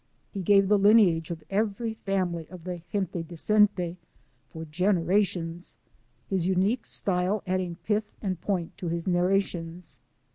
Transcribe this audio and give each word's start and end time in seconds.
He 0.33 0.41
gave 0.41 0.67
the 0.67 0.79
lineage 0.79 1.29
of 1.29 1.43
every 1.51 1.93
family 1.93 2.47
of 2.49 2.63
the" 2.63 2.81
jentf 2.91 3.27
decente" 3.27 3.97
for 4.51 4.65
generations, 4.65 5.77
bis 6.27 6.47
unique 6.47 6.85
style 6.87 7.43
adding 7.45 7.75
pith 7.83 8.11
and 8.19 8.41
point 8.41 8.75
to 8.79 8.87
his 8.87 9.05
narrations. 9.05 9.99